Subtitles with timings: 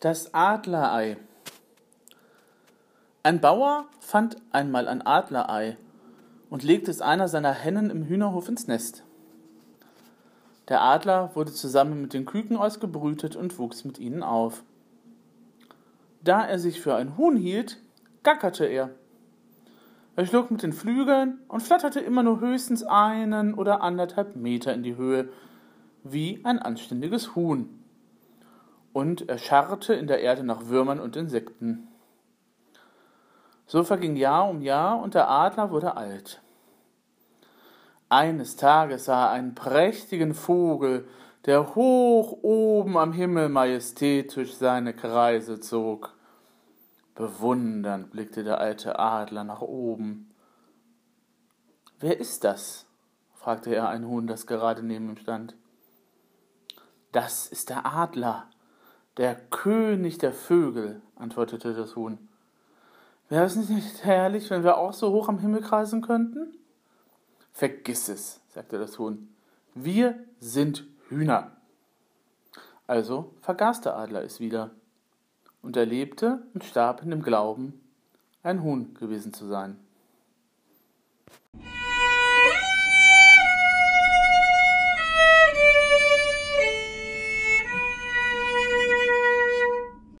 [0.00, 1.16] Das Adlerei.
[3.24, 5.76] Ein Bauer fand einmal ein Adlerei
[6.50, 9.02] und legte es einer seiner Hennen im Hühnerhof ins Nest.
[10.68, 14.62] Der Adler wurde zusammen mit den Küken ausgebrütet und wuchs mit ihnen auf.
[16.22, 17.80] Da er sich für ein Huhn hielt,
[18.22, 18.90] gackerte er.
[20.14, 24.84] Er schlug mit den Flügeln und flatterte immer nur höchstens einen oder anderthalb Meter in
[24.84, 25.28] die Höhe,
[26.04, 27.78] wie ein anständiges Huhn
[28.92, 31.88] und er scharrte in der Erde nach Würmern und Insekten.
[33.66, 36.40] So verging Jahr um Jahr und der Adler wurde alt.
[38.08, 41.06] Eines Tages sah er einen prächtigen Vogel,
[41.44, 46.14] der hoch oben am Himmel majestätisch seine Kreise zog.
[47.14, 50.34] Bewundernd blickte der alte Adler nach oben.
[52.00, 52.86] Wer ist das?
[53.34, 55.56] fragte er ein Huhn, das gerade neben ihm stand.
[57.12, 58.48] Das ist der Adler,
[59.18, 62.18] der König der Vögel, antwortete das Huhn.
[63.28, 66.56] Wäre es nicht herrlich, wenn wir auch so hoch am Himmel kreisen könnten?
[67.52, 69.28] Vergiss es, sagte das Huhn.
[69.74, 71.52] Wir sind Hühner.
[72.86, 74.70] Also vergaß der Adler es wieder
[75.60, 77.80] und er lebte und starb in dem Glauben,
[78.42, 79.78] ein Huhn gewesen zu sein.